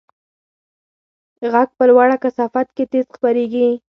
غږ 1.51 1.69
په 1.77 1.83
لوړه 1.89 2.17
کثافت 2.23 2.67
کې 2.75 2.83
تېز 2.91 3.07
خپرېږي. 3.15 3.67